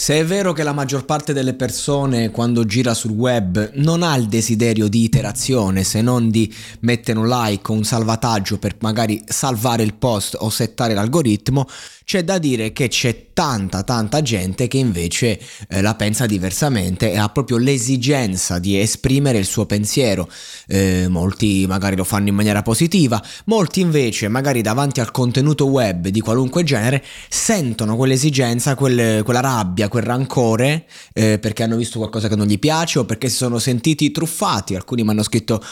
[0.00, 4.14] Se è vero che la maggior parte delle persone quando gira sul web non ha
[4.14, 9.20] il desiderio di iterazione se non di mettere un like o un salvataggio per magari
[9.26, 11.66] salvare il post o settare l'algoritmo,
[12.04, 17.18] c'è da dire che c'è tanta tanta gente che invece eh, la pensa diversamente e
[17.18, 20.26] ha proprio l'esigenza di esprimere il suo pensiero.
[20.66, 26.08] Eh, molti magari lo fanno in maniera positiva, molti invece magari davanti al contenuto web
[26.08, 32.28] di qualunque genere sentono quell'esigenza, quel, quella rabbia, quel rancore eh, perché hanno visto qualcosa
[32.28, 34.74] che non gli piace o perché si sono sentiti truffati.
[34.74, 35.62] Alcuni mi hanno scritto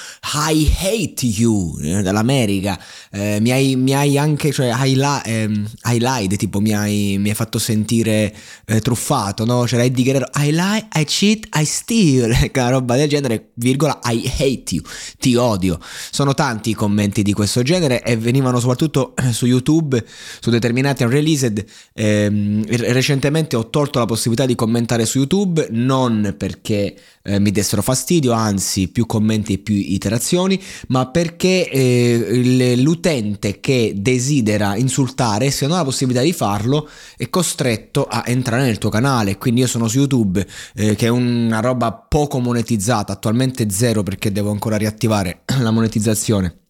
[0.51, 2.79] I hate you eh, dall'America,
[3.11, 7.35] eh, mi hai, mi, hai, anche, cioè, highlight, ehm, highlight tipo mi hai, mi hai
[7.35, 8.35] fatto sentire
[8.67, 9.65] eh, truffato, no?
[9.65, 14.31] C'era Eddie Guerrero, I lie, I cheat, I steal, una roba del genere, virgola, I
[14.39, 14.83] hate you,
[15.19, 15.79] ti odio.
[16.11, 20.05] Sono tanti i commenti di questo genere e venivano soprattutto su YouTube,
[20.41, 21.65] su determinati unreleased.
[21.93, 27.83] Eh, recentemente ho tolto la possibilità di commentare su YouTube, non perché eh, mi dessero
[27.83, 35.67] fastidio, anzi più commenti e più iterazioni, ma perché eh, l'utente che desidera insultare, se
[35.67, 39.37] non ha la possibilità di farlo, è costretto a entrare nel tuo canale.
[39.37, 44.33] Quindi io sono su YouTube, eh, che è una roba poco monetizzata, attualmente zero perché
[44.33, 46.61] devo ancora riattivare la monetizzazione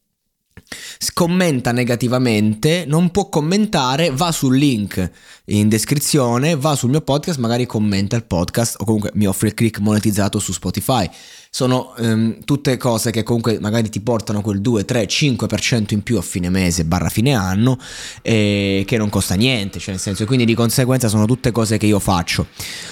[1.12, 5.10] commenta negativamente, non può commentare, va sul link
[5.46, 9.54] in descrizione, va sul mio podcast, magari commenta il podcast o comunque mi offre il
[9.54, 11.08] click monetizzato su Spotify.
[11.50, 16.18] Sono um, tutte cose che comunque magari ti portano quel 2, 3, 5% in più
[16.18, 17.78] a fine mese barra fine anno
[18.20, 21.86] e che non costa niente, cioè nel senso quindi di conseguenza sono tutte cose che
[21.86, 22.48] io faccio.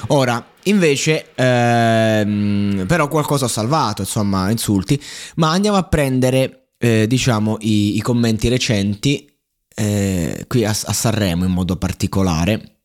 [0.09, 4.99] Ora, Invece, ehm, però qualcosa ho salvato, insomma, insulti,
[5.35, 9.27] ma andiamo a prendere eh, diciamo i, i, commenti recenti
[9.75, 12.81] eh, qui a, a, Sanremo in modo particolare.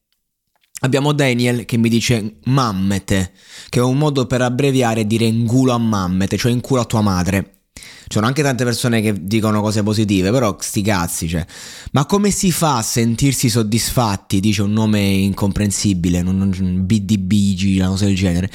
[0.82, 3.34] Abbiamo Daniel che mi dice mammete,
[3.68, 6.86] che è un modo per abbreviare e dire ingulo a mammete, cioè in culo a
[6.86, 7.56] tua madre.
[7.74, 11.46] Ci sono anche tante persone che dicono cose positive, però sti cazzi, cioè.
[11.92, 14.40] Ma come si fa a sentirsi soddisfatti?
[14.40, 18.50] Dice un nome incomprensibile, non, non, BDBG, una cosa del genere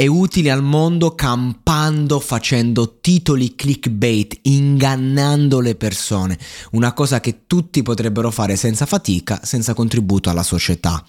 [0.00, 6.38] è utile al mondo campando, facendo titoli clickbait, ingannando le persone,
[6.70, 11.04] una cosa che tutti potrebbero fare senza fatica, senza contributo alla società.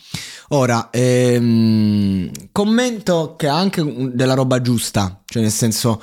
[0.50, 6.02] Ora, ehm, commento che ha anche della roba giusta, cioè nel senso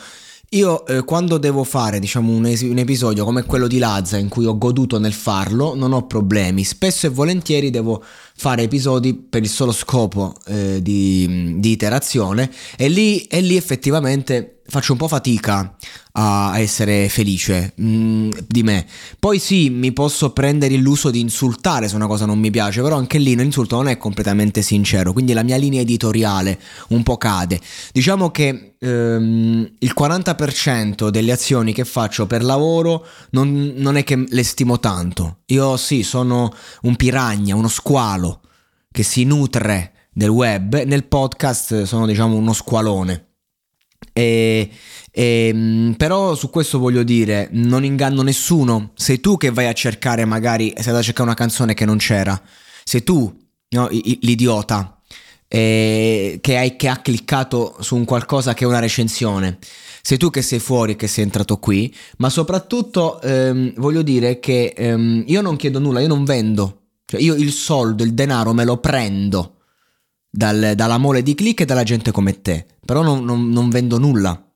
[0.53, 4.29] io eh, quando devo fare diciamo un, es- un, episodio come quello di Lazza in
[4.31, 8.03] cui ho goduto nel farlo non ho problemi, spesso e volentieri devo
[8.39, 14.61] fare episodi per il solo scopo eh, di, di, iterazione e lì, e lì effettivamente
[14.65, 15.75] faccio un po' fatica
[16.13, 18.87] a essere felice mm, di me.
[19.19, 22.97] Poi sì, mi posso prendere l'uso di insultare se una cosa non mi piace, però
[22.97, 27.61] anche lì l'insulto non è completamente sincero, quindi la mia linea editoriale un po' cade.
[27.93, 34.25] Diciamo che ehm, il 40% delle azioni che faccio per lavoro non, non è che
[34.29, 35.38] le stimo tanto.
[35.51, 38.41] Io sì, sono un piragna, uno squalo
[38.91, 43.27] che si nutre del web, nel podcast sono diciamo uno squalone.
[44.13, 44.71] E,
[45.11, 48.91] e, mm, però su questo voglio dire, non inganno nessuno.
[48.95, 51.97] Sei tu che vai a cercare, magari, sei andato a cercare una canzone che non
[51.97, 52.41] c'era.
[52.85, 53.35] Sei tu,
[53.71, 55.01] no, l'idiota,
[55.49, 59.59] eh, che, hai, che ha cliccato su un qualcosa che è una recensione.
[60.09, 61.95] Sei tu che sei fuori, che sei entrato qui.
[62.17, 66.85] Ma soprattutto ehm, voglio dire che ehm, io non chiedo nulla, io non vendo.
[67.05, 69.57] Cioè io il soldo, il denaro me lo prendo
[70.31, 73.99] dal, dalla mole di click e dalla gente come te, però non, non, non vendo
[73.99, 74.51] nulla.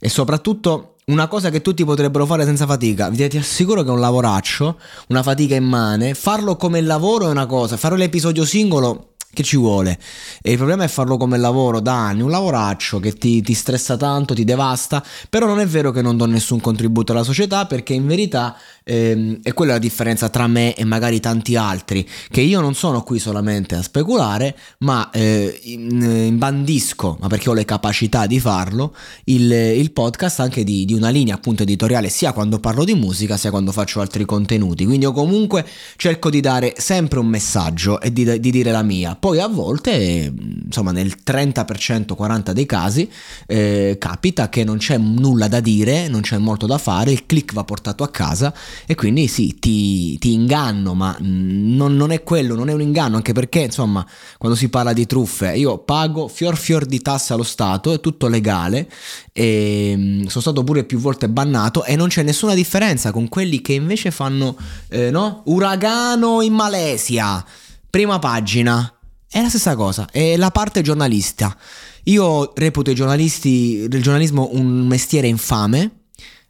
[0.00, 4.00] E soprattutto una cosa che tutti potrebbero fare senza fatica, ti assicuro che è un
[4.00, 9.58] lavoraccio, una fatica immane, farlo come lavoro è una cosa, fare l'episodio singolo che ci
[9.58, 9.98] vuole?
[10.40, 13.98] E il problema è farlo come lavoro da anni, un lavoraccio che ti, ti, stressa
[13.98, 17.92] tanto, ti devasta, però non è vero che non do nessun contributo alla società perché
[17.92, 22.60] in verità ehm, è quella la differenza tra me e magari tanti altri, che io
[22.60, 28.38] non sono qui solamente a speculare, ma eh, imbandisco, ma perché ho le capacità di
[28.40, 28.94] farlo,
[29.24, 33.36] il, il podcast anche di, di, una linea appunto editoriale sia quando parlo di musica
[33.36, 35.66] sia quando faccio altri contenuti, quindi io comunque
[35.96, 40.34] cerco di dare sempre un messaggio e di, di dire la mia poi a volte,
[40.66, 43.10] insomma nel 30% 40% dei casi,
[43.46, 47.54] eh, capita che non c'è nulla da dire, non c'è molto da fare, il click
[47.54, 48.52] va portato a casa
[48.84, 53.16] e quindi sì, ti, ti inganno, ma non, non, è quello, non è un inganno,
[53.16, 54.06] anche perché insomma
[54.36, 58.28] quando si parla di truffe io pago fior fior di tasse allo Stato, è tutto
[58.28, 58.90] legale
[59.32, 63.62] e mm, sono stato pure più volte bannato e non c'è nessuna differenza con quelli
[63.62, 64.54] che invece fanno,
[64.88, 65.40] eh, no?
[65.46, 67.42] Uragano in Malesia,
[67.88, 68.93] prima pagina
[69.34, 71.56] è la stessa cosa, è la parte giornalista.
[72.04, 75.90] Io reputo i giornalisti, il giornalismo un mestiere infame,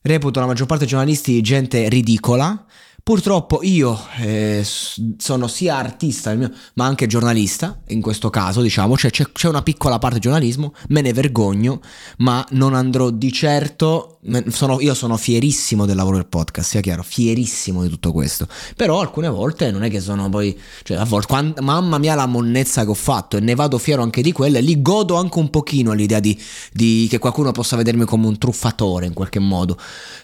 [0.03, 2.63] reputo la maggior parte dei giornalisti gente ridicola.
[3.05, 6.35] Purtroppo io eh, sono sia artista
[6.73, 10.73] ma anche giornalista, in questo caso diciamo, cioè c'è, c'è una piccola parte di giornalismo,
[10.89, 11.83] me ne vergogno,
[12.19, 14.15] ma non andrò di certo
[14.49, 18.49] sono, io sono fierissimo del lavoro del podcast, sia chiaro, fierissimo di tutto questo.
[18.75, 22.27] Però alcune volte non è che sono poi, cioè a volte, quando, mamma mia la
[22.27, 25.39] monnezza che ho fatto e ne vado fiero anche di quella e lì godo anche
[25.39, 26.41] un pochino all'idea di,
[26.73, 29.77] di che qualcuno possa vedermi come un truffatore in qualche modo.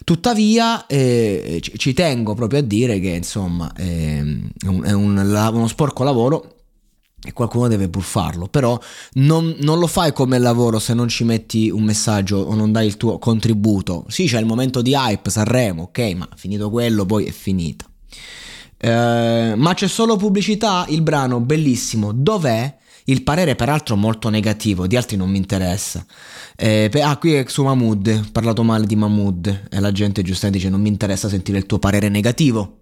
[0.05, 6.05] Tuttavia eh, ci tengo proprio a dire che insomma è, un, è un, uno sporco
[6.05, 6.55] lavoro
[7.23, 8.79] e qualcuno deve pur farlo, però
[9.15, 12.87] non, non, lo fai come lavoro se non ci metti un messaggio o non dai
[12.87, 14.05] il tuo contributo.
[14.09, 17.85] Sì, c'è il momento di hype, Sanremo, ok, ma finito quello poi è finita.
[18.79, 20.87] Eh, ma c'è solo pubblicità?
[20.89, 22.79] Il brano bellissimo, dov'è?
[23.05, 26.05] Il parere peraltro molto negativo, di altri non mi interessa.
[26.57, 30.59] Eh, ah, qui è su Mahmood, ho parlato male di Mahmood e la gente giustamente
[30.59, 32.81] dice non mi interessa sentire il tuo parere negativo.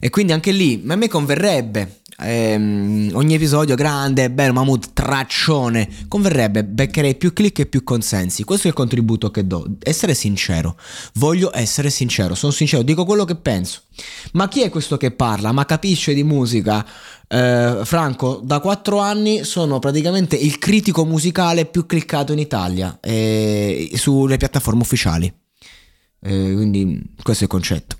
[0.00, 6.64] E quindi anche lì, a me converrebbe ehm, ogni episodio grande, bello, Mahmood, traccione, converrebbe,
[6.64, 8.44] beccherei più click e più consensi.
[8.44, 9.76] Questo è il contributo che do.
[9.82, 10.76] Essere sincero,
[11.14, 13.82] voglio essere sincero, sono sincero, dico quello che penso.
[14.32, 15.52] Ma chi è questo che parla?
[15.52, 16.84] Ma capisce di musica?
[17.28, 23.90] Eh, Franco, da quattro anni sono praticamente il critico musicale più cliccato in Italia eh,
[23.94, 25.32] sulle piattaforme ufficiali.
[26.20, 27.97] Eh, quindi questo è il concetto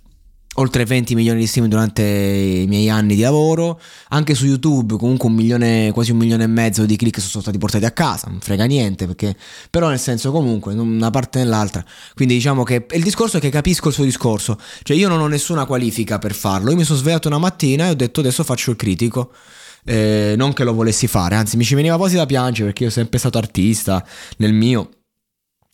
[0.58, 5.28] oltre 20 milioni di stime durante i miei anni di lavoro, anche su YouTube comunque
[5.28, 8.40] un milione, quasi un milione e mezzo di click sono stati portati a casa, non
[8.40, 9.36] frega niente, perché,
[9.70, 11.84] però nel senso comunque, una parte nell'altra,
[12.14, 15.26] quindi diciamo che il discorso è che capisco il suo discorso, cioè io non ho
[15.26, 18.70] nessuna qualifica per farlo, io mi sono svegliato una mattina e ho detto adesso faccio
[18.70, 19.32] il critico.
[19.84, 22.90] Eh, non che lo volessi fare, anzi mi ci veniva quasi da piangere perché io
[22.90, 24.04] sono sempre stato artista
[24.36, 24.97] nel mio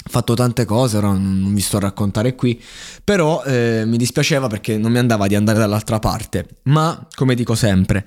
[0.07, 2.63] fatto tante cose, ora non vi sto a raccontare qui,
[3.03, 7.55] però eh, mi dispiaceva perché non mi andava di andare dall'altra parte, ma come dico
[7.55, 8.07] sempre,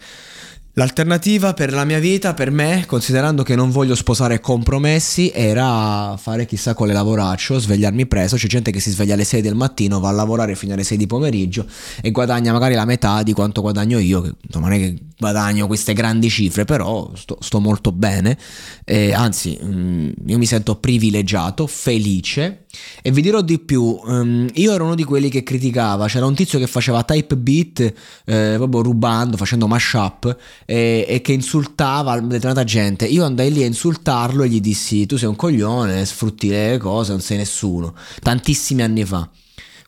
[0.77, 6.45] L'alternativa per la mia vita, per me, considerando che non voglio sposare compromessi, era fare
[6.45, 8.35] chissà quale lavoraccio, svegliarmi presto.
[8.35, 10.95] C'è gente che si sveglia alle 6 del mattino, va a lavorare fino alle 6
[10.95, 11.65] di pomeriggio
[11.99, 15.93] e guadagna magari la metà di quanto guadagno io, che non è che guadagno queste
[15.93, 18.37] grandi cifre, però sto, sto molto bene.
[18.85, 22.66] E, anzi, mm, io mi sento privilegiato, felice
[23.01, 26.35] e vi dirò di più, um, io ero uno di quelli che criticava, c'era un
[26.35, 27.93] tizio che faceva type beat,
[28.25, 30.35] eh, proprio rubando, facendo mashup,
[30.65, 33.05] e, e che insultava determinata gente.
[33.05, 37.11] Io andai lì a insultarlo e gli dissi, tu sei un coglione, sfrutti le cose,
[37.11, 37.95] non sei nessuno.
[38.21, 39.29] Tantissimi anni fa.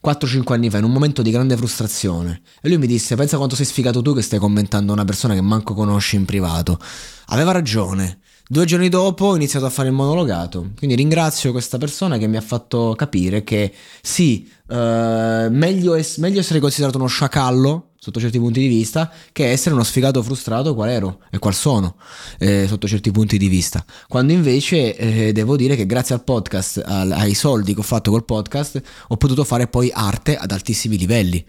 [0.01, 2.41] 4-5 anni fa, in un momento di grande frustrazione.
[2.61, 5.41] E lui mi disse: Pensa quanto sei sfigato tu che stai commentando una persona che
[5.41, 6.79] manco conosci in privato.
[7.27, 8.19] Aveva ragione.
[8.51, 12.35] Due giorni dopo ho iniziato a fare il monologato, quindi ringrazio questa persona che mi
[12.35, 14.73] ha fatto capire che sì, uh,
[15.51, 19.83] meglio, es- meglio, essere considerato uno sciacallo sotto certi punti di vista che essere uno
[19.83, 21.97] sfigato frustrato qual ero e qual sono
[22.39, 23.85] eh, sotto certi punti di vista.
[24.07, 28.09] Quando invece eh, devo dire che grazie al podcast, al- ai soldi che ho fatto
[28.09, 31.45] col podcast, ho potuto fare poi arte ad altissimi livelli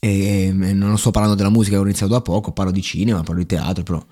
[0.00, 3.22] e, e non sto parlando della musica che ho iniziato da poco, parlo di cinema,
[3.22, 4.02] parlo di teatro, però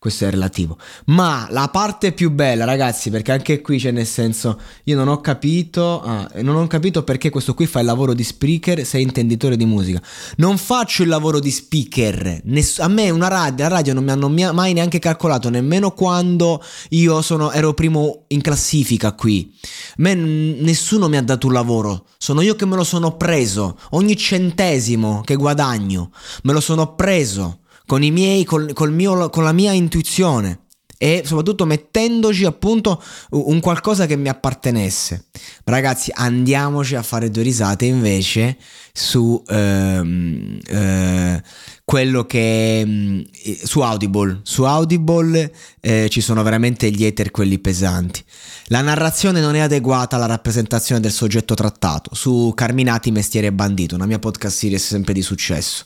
[0.00, 0.78] questo è relativo.
[1.06, 5.20] Ma la parte più bella, ragazzi, perché anche qui c'è nel senso, io non ho
[5.20, 9.58] capito, ah, non ho capito perché questo qui fa il lavoro di speaker, sei intenditore
[9.58, 10.00] di musica.
[10.36, 12.40] Non faccio il lavoro di speaker.
[12.44, 16.64] Ness- a me una radio, la radio non mi hanno mai neanche calcolato, nemmeno quando
[16.88, 19.54] io sono, ero primo in classifica qui.
[19.98, 23.78] Me nessuno mi ha dato un lavoro, sono io che me lo sono preso.
[23.90, 26.10] Ogni centesimo che guadagno
[26.44, 27.58] me lo sono preso
[27.90, 30.66] con miei, col, col mio, con la mia intuizione
[30.96, 35.24] e soprattutto mettendoci appunto un qualcosa che mi appartenesse.
[35.64, 38.56] Ragazzi, andiamoci a fare due risate invece
[38.92, 41.42] su ehm, eh,
[41.84, 43.20] quello che mm,
[43.60, 44.38] su Audible.
[44.44, 48.22] Su Audible eh, ci sono veramente gli ether quelli pesanti.
[48.66, 52.14] La narrazione non è adeguata alla rappresentazione del soggetto trattato.
[52.14, 55.82] Su Carminati, Mestiere Bandito, una mia podcast series sempre di successo.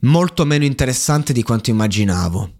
[0.00, 2.58] Molto meno interessante di quanto immaginavo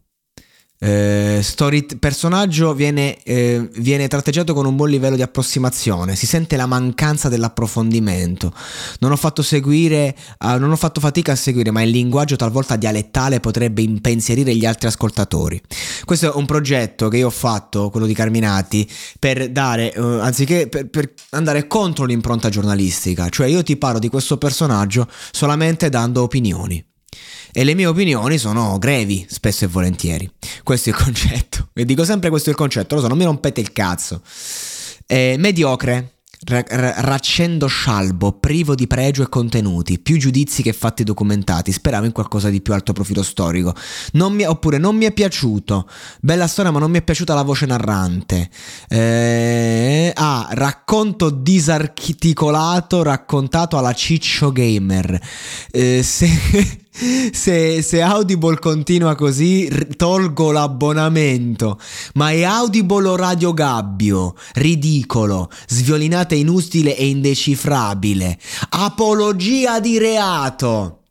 [0.81, 6.57] eh, story, personaggio viene, eh, viene, tratteggiato con un buon livello di approssimazione, si sente
[6.57, 8.53] la mancanza dell'approfondimento.
[9.01, 12.77] Non ho fatto seguire, uh, non ho fatto fatica a seguire, ma il linguaggio talvolta
[12.77, 15.61] dialettale potrebbe impensierire gli altri ascoltatori.
[16.05, 20.69] Questo è un progetto che io ho fatto, quello di Carminati, per dare, uh, anziché
[20.69, 26.23] per, per andare contro l'impronta giornalistica, cioè io ti parlo di questo personaggio solamente dando
[26.23, 26.85] opinioni
[27.53, 30.31] e le mie opinioni sono grevi, spesso e volentieri.
[30.63, 31.69] Questo è il concetto.
[31.75, 34.21] E dico sempre questo è il concetto, lo so, non mi rompete il cazzo.
[35.07, 41.73] Eh, mediocre, raccendo scialbo, privo di pregio e contenuti, più giudizi che fatti documentati.
[41.73, 43.75] Speravo in qualcosa di più alto profilo storico.
[44.13, 45.89] Non mi, oppure non mi è piaciuto.
[46.21, 48.51] Bella storia, ma non mi è piaciuta la voce narrante.
[48.89, 55.21] Eh, ah, racconto disarticolato raccontato alla Ciccio Gamer.
[55.71, 56.87] Eh, se.
[57.33, 61.79] Se, se, Audible continua così, tolgo l'abbonamento.
[62.15, 64.35] Ma è Audible o Radio Gabbio?
[64.55, 68.37] Ridicolo, sviolinata inutile e indecifrabile.
[68.71, 71.03] Apologia di reato.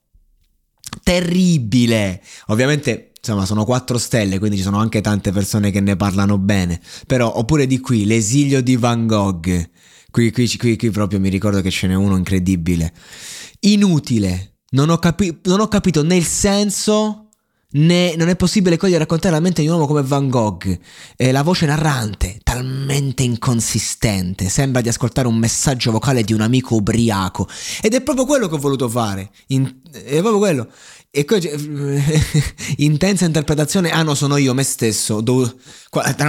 [1.01, 2.21] Terribile.
[2.47, 6.81] Ovviamente insomma sono 4 stelle, quindi ci sono anche tante persone che ne parlano bene.
[7.05, 9.69] Però, oppure di qui, l'esilio di Van Gogh.
[10.11, 12.93] Qui, qui, qui, qui proprio mi ricordo che ce n'è uno incredibile.
[13.61, 14.56] Inutile.
[14.77, 17.29] Non ho, capi- non ho capito né il senso
[17.69, 20.79] né non è possibile cogliere e raccontare la mente di un uomo come Van Gogh.
[21.15, 26.75] E la voce narrante, talmente inconsistente, sembra di ascoltare un messaggio vocale di un amico
[26.75, 27.47] ubriaco.
[27.81, 29.31] Ed è proprio quello che ho voluto fare.
[29.47, 30.67] In- è proprio quello.
[31.17, 31.41] E poi
[32.77, 35.19] intensa interpretazione, ah no, sono io me stesso.
[35.19, 35.55] Dovuto,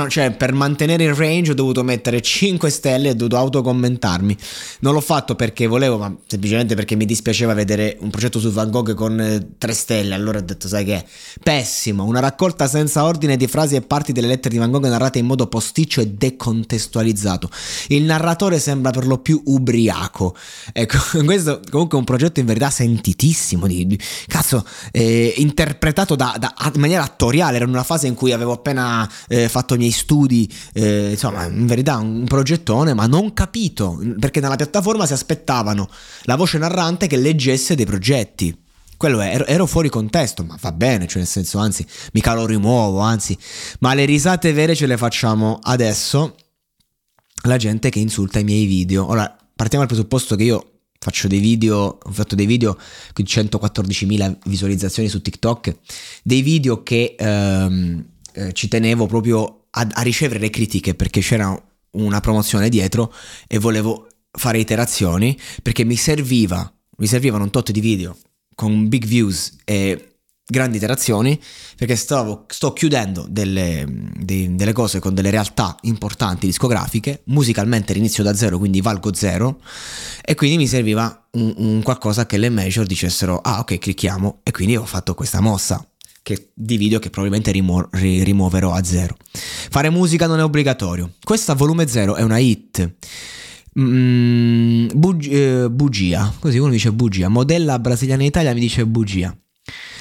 [0.09, 4.35] cioè, per mantenere il range ho dovuto mettere 5 stelle e ho dovuto autocommentarmi.
[4.81, 8.71] Non l'ho fatto perché volevo, ma semplicemente perché mi dispiaceva vedere un progetto su Van
[8.71, 10.15] Gogh con 3 stelle.
[10.15, 11.05] Allora ho detto, sai che è?
[11.43, 12.05] Pessimo.
[12.05, 15.27] Una raccolta senza ordine di frasi e parti delle lettere di Van Gogh narrate in
[15.27, 17.51] modo posticcio e decontestualizzato.
[17.89, 20.35] Il narratore sembra per lo più ubriaco.
[20.73, 23.67] Ecco, questo comunque è un progetto in verità sentitissimo.
[23.67, 27.57] Di, di, cazzo, eh, interpretato da, da, in maniera attoriale.
[27.57, 31.67] Era una fase in cui avevo appena eh, fatto i miei studi, eh, insomma, in
[31.67, 35.89] verità un progettone, ma non capito perché nella piattaforma si aspettavano
[36.23, 38.67] la voce narrante che leggesse dei progetti.
[38.97, 42.47] Quello è, ero, ero, fuori contesto, ma va bene, cioè nel senso, anzi, mica lo
[42.47, 43.39] rimuovo, anzi,
[43.79, 46.35] ma le risate vere ce le facciamo adesso.
[47.43, 49.09] La gente che insulta i miei video.
[49.09, 52.77] Ora, partiamo dal presupposto che io faccio dei video, ho fatto dei video
[53.13, 55.77] con 114.000 visualizzazioni su TikTok,
[56.23, 61.61] dei video che ehm, eh, ci tenevo proprio a, a, ricevere le critiche perché c'era
[61.93, 63.13] una promozione dietro
[63.47, 68.17] e volevo fare iterazioni perché mi serviva, mi servivano un tot di video
[68.55, 70.18] con big views e
[70.51, 71.39] grandi iterazioni
[71.77, 73.85] perché stavo, sto chiudendo delle,
[74.17, 79.61] de, delle, cose con delle realtà importanti discografiche musicalmente l'inizio da zero quindi valgo zero
[80.25, 84.51] e quindi mi serviva un, un qualcosa che le major dicessero ah ok clicchiamo e
[84.51, 85.87] quindi ho fatto questa mossa
[86.23, 89.17] che, di video che probabilmente rimu- ri- rimuoverò a zero.
[89.33, 91.13] Fare musica non è obbligatorio.
[91.23, 92.97] Questa volume zero è una hit.
[93.81, 99.37] Mm, bug- eh, bugia così uno dice bugia modella brasiliana in Italia mi dice bugia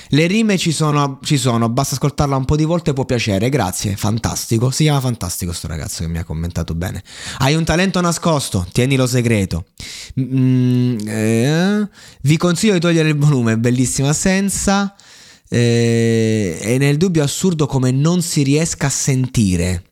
[0.10, 3.96] le rime ci sono, ci sono, basta ascoltarla un po' di volte può piacere, grazie,
[3.96, 4.72] fantastico.
[4.72, 7.04] Si chiama Fantastico sto ragazzo che mi ha commentato bene.
[7.40, 9.66] Hai un talento nascosto, tienilo segreto.
[10.20, 11.90] Mm, eh,
[12.22, 14.96] vi consiglio di togliere il volume, bellissima assenza.
[15.50, 19.84] Eh, e nel dubbio assurdo come non si riesca a sentire.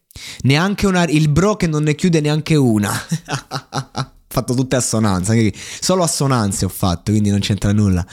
[0.42, 2.92] Neanche una, il bro che non ne chiude neanche una.
[4.36, 8.06] fatto tutte assonanze, solo assonanze ho fatto, quindi non c'entra nulla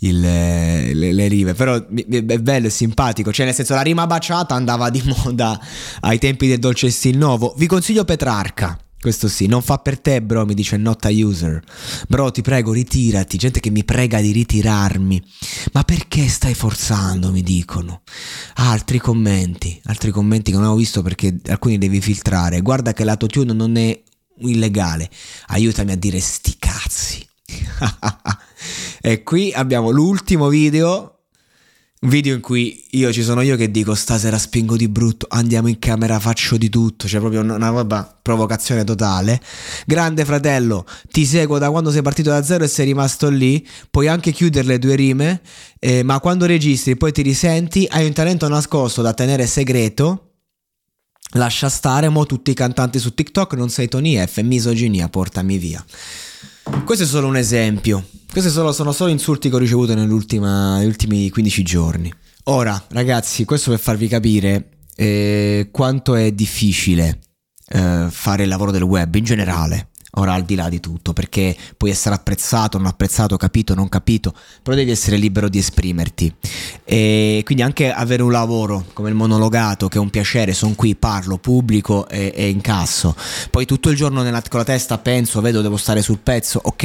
[0.00, 4.54] il, le, le, rive, però è bello, è simpatico, cioè nel senso la rima baciata
[4.54, 5.58] andava di moda
[6.00, 7.54] ai tempi del dolce stil nuovo.
[7.56, 8.78] Vi consiglio Petrarca.
[9.00, 11.62] Questo sì, non fa per te, bro, mi dice not a user.
[12.06, 13.38] Bro, ti prego, ritirati.
[13.38, 15.22] Gente che mi prega di ritirarmi.
[15.72, 17.30] Ma perché stai forzando?
[17.30, 18.02] Mi dicono.
[18.56, 22.60] altri commenti, altri commenti che non avevo visto perché alcuni devi filtrare.
[22.60, 23.98] Guarda che l'autotune non è
[24.48, 25.08] illegale.
[25.48, 27.28] Aiutami a dire sti cazzi.
[29.00, 31.20] e qui abbiamo l'ultimo video
[32.02, 35.68] Un video in cui io ci sono io che dico stasera spingo di brutto, andiamo
[35.68, 39.38] in camera, faccio di tutto, cioè proprio una, una roba, provocazione totale.
[39.84, 44.08] Grande fratello, ti seguo da quando sei partito da zero e sei rimasto lì, puoi
[44.08, 45.42] anche chiudere le due rime,
[45.78, 50.29] eh, ma quando registri poi ti risenti, hai un talento nascosto da tenere segreto.
[51.34, 55.84] Lascia stare, mo tutti i cantanti su TikTok non sei Tony F, misoginia, portami via.
[56.84, 58.04] Questo è solo un esempio.
[58.32, 62.12] Questi sono, sono solo insulti che ho ricevuto negli ultimi 15 giorni.
[62.44, 67.20] Ora, ragazzi, questo per farvi capire eh, quanto è difficile
[67.68, 71.56] eh, fare il lavoro del web in generale ora al di là di tutto, perché
[71.76, 76.32] puoi essere apprezzato, non apprezzato, capito, non capito, però devi essere libero di esprimerti.
[76.84, 80.96] E quindi anche avere un lavoro come il monologato, che è un piacere, sono qui,
[80.96, 83.14] parlo, pubblico e, e incasso.
[83.50, 86.82] Poi tutto il giorno nella, con la testa penso, vedo, devo stare sul pezzo, ok,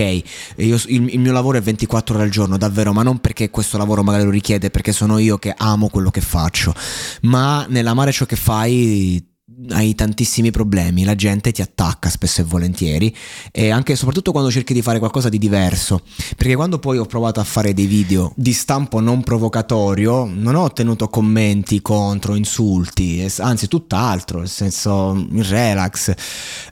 [0.58, 3.78] io, il, il mio lavoro è 24 ore al giorno, davvero, ma non perché questo
[3.78, 6.74] lavoro magari lo richiede, perché sono io che amo quello che faccio,
[7.22, 9.34] ma nell'amare ciò che fai
[9.70, 13.16] hai tantissimi problemi, la gente ti attacca spesso e volentieri
[13.52, 16.02] e anche e soprattutto quando cerchi di fare qualcosa di diverso,
[16.36, 20.64] perché quando poi ho provato a fare dei video di stampo non provocatorio non ho
[20.64, 26.14] ottenuto commenti contro, insulti, anzi tutt'altro, nel senso relax.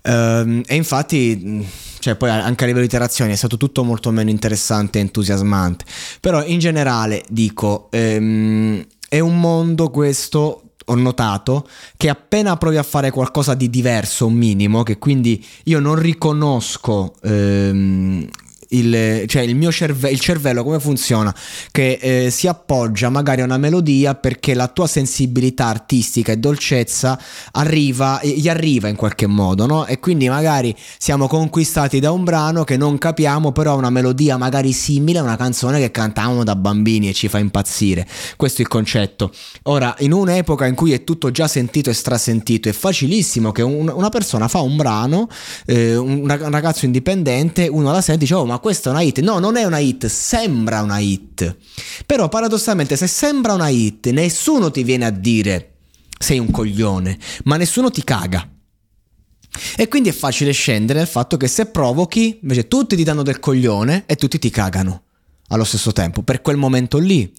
[0.01, 1.65] Ehm, e infatti
[1.99, 5.85] cioè poi anche a livello di interazioni è stato tutto molto meno interessante e entusiasmante,
[6.19, 12.83] però in generale dico ehm, è un mondo questo ho notato che appena provi a
[12.83, 18.27] fare qualcosa di diverso, un minimo, che quindi io non riconosco ehm,
[18.73, 21.33] il, cioè il mio cerve- il cervello come funziona?
[21.71, 27.19] Che eh, si appoggia magari a una melodia perché la tua sensibilità artistica e dolcezza
[27.51, 29.85] arriva, gli arriva in qualche modo, no?
[29.85, 34.37] E quindi magari siamo conquistati da un brano che non capiamo, però ha una melodia
[34.37, 38.07] magari simile a una canzone che cantavamo da bambini e ci fa impazzire.
[38.35, 39.31] Questo è il concetto.
[39.63, 43.91] Ora, in un'epoca in cui è tutto già sentito e strasentito, è facilissimo che un,
[43.93, 45.27] una persona fa un brano,
[45.65, 49.20] eh, un, un ragazzo indipendente, uno la sente dice, oh ma questa è una hit.
[49.20, 51.58] No, non è una hit, sembra una hit.
[52.05, 55.74] Però paradossalmente se sembra una hit, nessuno ti viene a dire
[56.17, 58.50] sei un coglione, ma nessuno ti caga.
[59.75, 63.41] E quindi è facile scendere nel fatto che se provochi, invece tutti ti danno del
[63.41, 65.04] coglione e tutti ti cagano
[65.49, 67.32] allo stesso tempo, per quel momento lì.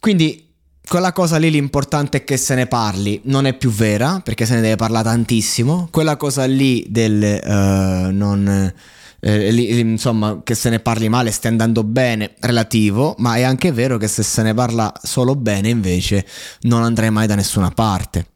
[0.00, 0.52] Quindi
[0.88, 4.54] quella cosa lì l'importante è che se ne parli, non è più vera, perché se
[4.54, 5.86] ne deve parlare tantissimo.
[5.92, 8.74] Quella cosa lì del uh, non
[9.20, 13.96] eh, insomma, che se ne parli male stia andando bene, relativo, ma è anche vero
[13.98, 16.26] che se se ne parla solo bene invece
[16.62, 18.32] non andrai mai da nessuna parte.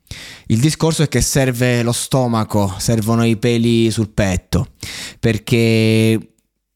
[0.47, 4.73] Il discorso è che serve lo stomaco, servono i peli sul petto,
[5.21, 6.33] perché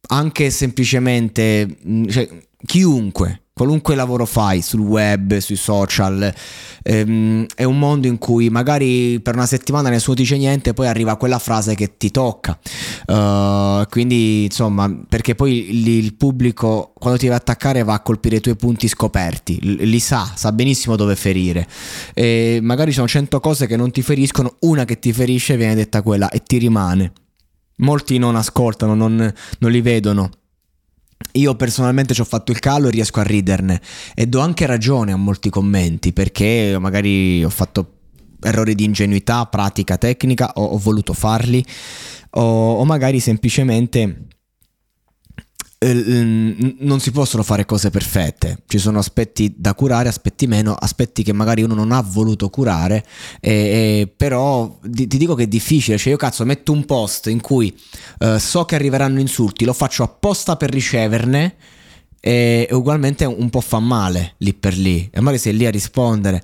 [0.08, 2.28] anche semplicemente, cioè,
[2.64, 6.34] chiunque qualunque lavoro fai sul web, sui social,
[6.82, 11.16] ehm, è un mondo in cui magari per una settimana nessuno dice niente, poi arriva
[11.16, 12.58] quella frase che ti tocca.
[13.06, 18.00] Uh, quindi, insomma, perché poi il, il pubblico quando ti va a attaccare va a
[18.00, 21.68] colpire i tuoi punti scoperti, li, sa, sa benissimo dove ferire.
[22.12, 26.02] E magari sono cento cose che non ti feriscono, una che ti ferisce viene detta
[26.02, 27.12] quella e ti rimane.
[27.76, 30.30] Molti non ascoltano, non, non li vedono
[31.32, 33.80] io personalmente ci ho fatto il calo e riesco a riderne.
[34.14, 37.92] E do anche ragione a molti commenti perché magari ho fatto
[38.40, 41.64] errori di ingenuità, pratica, tecnica, o ho voluto farli.
[42.30, 44.26] O, o magari semplicemente
[45.78, 51.32] non si possono fare cose perfette, ci sono aspetti da curare, aspetti meno, aspetti che
[51.32, 53.04] magari uno non ha voluto curare,
[53.40, 57.26] e, e, però ti, ti, dico che è difficile, cioè io cazzo metto un post
[57.26, 57.74] in cui
[58.20, 61.56] uh, so che arriveranno insulti, lo faccio apposta per riceverne
[62.20, 66.42] e ugualmente un po' fa male lì per lì, e magari sei lì a rispondere.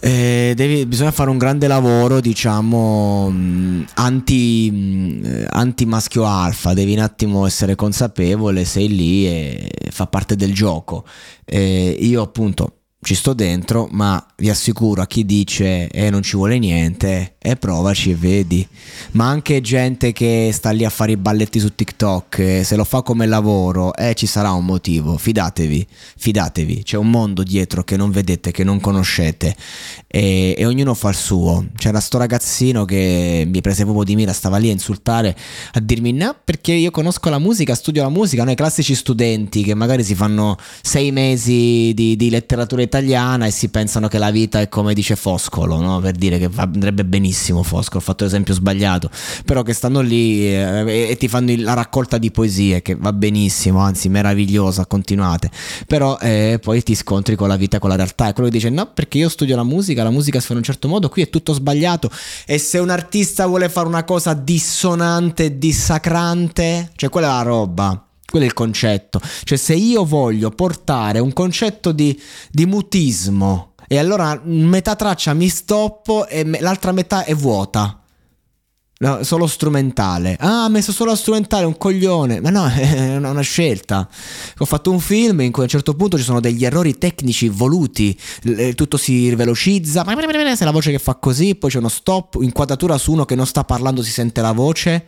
[0.00, 6.74] Eh, devi, bisogna fare un grande lavoro, diciamo, mm, anti, mm, anti maschio alfa.
[6.74, 11.04] Devi un attimo essere consapevole, sei lì e fa parte del gioco.
[11.44, 16.36] Eh, io, appunto, ci sto dentro, ma vi assicuro a chi dice eh non ci
[16.36, 18.66] vuole niente, e provaci e vedi.
[19.12, 22.82] Ma anche gente che sta lì a fare i balletti su TikTok, eh, se lo
[22.82, 27.96] fa come lavoro, eh ci sarà un motivo, fidatevi, fidatevi, c'è un mondo dietro che
[27.96, 29.54] non vedete, che non conoscete
[30.08, 31.66] e, e ognuno fa il suo.
[31.76, 35.36] C'era sto ragazzino che mi prese proprio di mira, stava lì a insultare,
[35.72, 39.74] a dirmi no perché io conosco la musica, studio la musica, noi classici studenti che
[39.74, 44.60] magari si fanno sei mesi di, di letteratura italiana e si pensano che la vita
[44.60, 46.00] è come dice Foscolo, no?
[46.00, 49.10] per dire che andrebbe benissimo bravissimo Fosco, ho fatto l'esempio sbagliato,
[49.44, 53.80] però che stanno lì eh, e ti fanno la raccolta di poesie che va benissimo,
[53.80, 55.50] anzi meravigliosa, continuate,
[55.86, 58.70] però eh, poi ti scontri con la vita, con la realtà, e quello che dice
[58.70, 61.22] no perché io studio la musica, la musica si fa in un certo modo, qui
[61.22, 62.10] è tutto sbagliato
[62.46, 68.00] e se un artista vuole fare una cosa dissonante, dissacrante, cioè quella è la roba.
[68.28, 69.20] Quello è il concetto.
[69.44, 72.20] Cioè, se io voglio portare un concetto di,
[72.50, 78.00] di mutismo e allora metà traccia mi stoppo e me, l'altra metà è vuota.
[78.98, 80.38] No, solo strumentale.
[80.40, 82.40] Ah, ha messo solo strumentale, un coglione.
[82.40, 84.08] Ma no, è una, scelta.
[84.58, 87.48] Ho fatto un film in cui a un certo punto ci sono degli errori tecnici
[87.48, 88.18] voluti.
[88.74, 90.02] Tutto si velocizza.
[90.54, 93.46] Se la voce che fa così, poi c'è uno stop, inquadratura su uno che non
[93.46, 95.04] sta parlando, si sente la voce.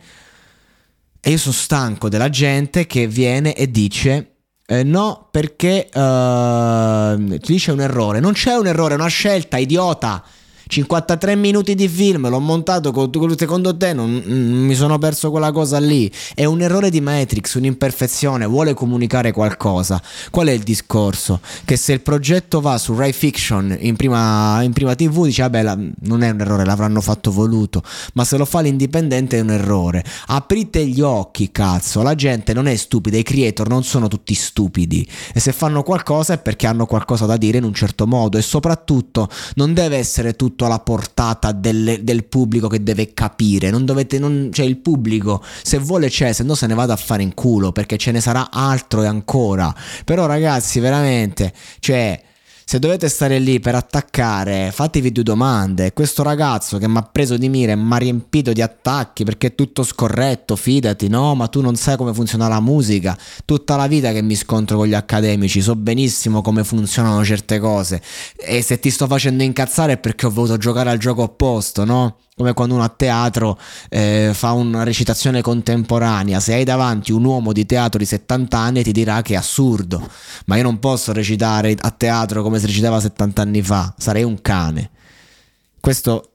[1.19, 4.35] E io sono stanco della gente che viene e dice
[4.71, 8.19] eh, no, perché uh, lì c'è un errore.
[8.19, 10.23] Non c'è un errore, è una scelta, idiota.
[10.69, 15.51] 53 minuti di film, l'ho montato con, secondo te non, non, mi sono perso quella
[15.51, 16.11] cosa lì.
[16.35, 19.99] È un errore di Matrix, un'imperfezione, vuole comunicare qualcosa.
[20.29, 21.39] Qual è il discorso?
[21.65, 25.63] Che se il progetto va su Rai Fiction in prima, in prima TV, dice vabbè
[25.63, 27.81] la, non è un errore, l'avranno fatto voluto,
[28.13, 30.05] ma se lo fa l'indipendente è un errore.
[30.27, 35.07] Aprite gli occhi, cazzo, la gente non è stupida, i creator non sono tutti stupidi
[35.33, 38.43] e se fanno qualcosa è perché hanno qualcosa da dire in un certo modo e
[38.43, 43.69] soprattutto non deve essere tutto tutto alla portata delle, del pubblico che deve capire.
[43.69, 46.97] Non dovete, non, cioè il pubblico se vuole c'è, se no se ne vada a
[46.97, 49.73] fare in culo perché ce ne sarà altro e ancora.
[50.03, 52.21] Però ragazzi, veramente, cioè
[52.69, 55.91] se dovete stare lì per attaccare, fatevi due domande.
[55.91, 59.47] Questo ragazzo che mi ha preso di mira e mi ha riempito di attacchi perché
[59.47, 63.17] è tutto scorretto, fidati, no, ma tu non sai come funziona la musica.
[63.43, 68.03] Tutta la vita che mi scontro con gli accademici, so benissimo come funzionano certe cose.
[68.35, 72.17] E se ti sto facendo incazzare è perché ho voluto giocare al gioco opposto, no?
[72.39, 77.51] come quando uno a teatro eh, fa una recitazione contemporanea, se hai davanti un uomo
[77.51, 80.09] di teatro di 70 anni ti dirà che è assurdo,
[80.45, 84.41] ma io non posso recitare a teatro come si recitava 70 anni fa, sarei un
[84.41, 84.91] cane.
[85.79, 86.33] Questo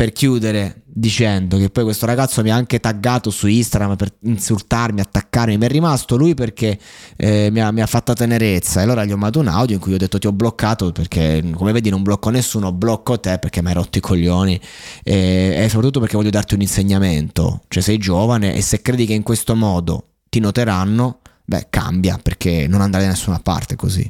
[0.00, 5.02] per chiudere dicendo che poi questo ragazzo mi ha anche taggato su Instagram per insultarmi,
[5.02, 6.78] attaccarmi, mi è rimasto lui perché
[7.16, 8.80] eh, mi, ha, mi, ha, fatta tenerezza.
[8.80, 11.44] E allora gli ho mandato un audio in cui ho detto ti ho bloccato perché
[11.52, 14.58] come vedi non blocco nessuno, blocco te perché mi hai rotto i coglioni.
[15.02, 19.12] E, e soprattutto perché voglio darti un insegnamento, cioè sei giovane e se credi che
[19.12, 24.08] in questo modo ti noteranno, beh cambia perché non andrai da nessuna parte così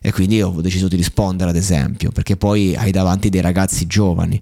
[0.00, 4.40] e quindi ho deciso di rispondere ad esempio perché poi hai davanti dei ragazzi giovani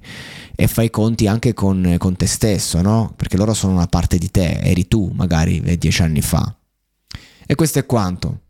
[0.55, 3.13] e fai conti anche con, con te stesso no?
[3.17, 6.55] perché loro sono una parte di te eri tu magari dieci anni fa
[7.47, 8.41] e questo è quanto